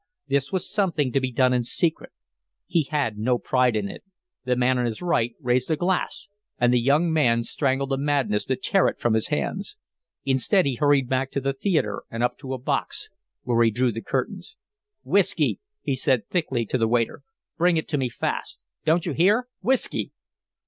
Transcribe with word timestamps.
This 0.27 0.51
was 0.51 0.67
something 0.67 1.11
to 1.11 1.19
be 1.19 1.31
done 1.31 1.53
in 1.53 1.63
secret. 1.63 2.11
He 2.65 2.87
had 2.89 3.19
no 3.19 3.37
pride 3.37 3.75
in 3.75 3.87
it. 3.87 4.03
The 4.45 4.55
man 4.55 4.79
on 4.79 4.85
his 4.87 4.99
right 4.99 5.35
raised 5.39 5.69
a 5.69 5.75
glass, 5.75 6.27
and 6.57 6.73
the 6.73 6.81
young 6.81 7.13
man 7.13 7.43
strangled 7.43 7.93
a 7.93 7.99
madness 7.99 8.45
to 8.45 8.55
tear 8.55 8.87
it 8.87 8.97
from 8.99 9.13
his 9.13 9.27
hands. 9.27 9.77
Instead, 10.25 10.65
he 10.65 10.73
hurried 10.73 11.07
back 11.07 11.29
to 11.33 11.39
the 11.39 11.53
theatre 11.53 12.01
and 12.09 12.23
up 12.23 12.35
to 12.39 12.51
a 12.55 12.57
box, 12.57 13.11
where 13.43 13.63
he 13.63 13.69
drew 13.69 13.91
the 13.91 14.01
curtains. 14.01 14.55
"Whiskey!" 15.03 15.59
he 15.83 15.93
said, 15.93 16.27
thickly, 16.29 16.65
to 16.65 16.79
the 16.79 16.87
waiter. 16.87 17.21
"Bring 17.59 17.77
it 17.77 17.87
to 17.89 17.97
me 17.99 18.09
fast. 18.09 18.63
Don't 18.83 19.05
you 19.05 19.13
hear? 19.13 19.49
Whiskey!" 19.61 20.13